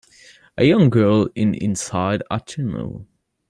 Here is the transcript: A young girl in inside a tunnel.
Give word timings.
A 0.57 0.63
young 0.65 0.89
girl 0.89 1.29
in 1.35 1.53
inside 1.53 2.23
a 2.31 2.39
tunnel. 2.39 3.05